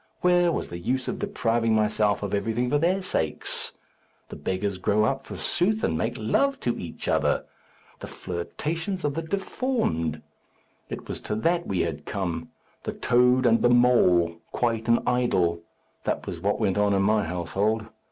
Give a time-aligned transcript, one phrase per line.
[0.21, 3.73] Where was the use of depriving myself of everything for their sakes?
[4.29, 7.45] The beggars grow up, forsooth, and make love to each other.
[7.99, 10.23] The flirtations of the deformed!
[10.89, 12.49] It was to that we had come.
[12.81, 15.61] The toad and the mole; quite an idyl!
[16.05, 17.85] That was what went on in my household.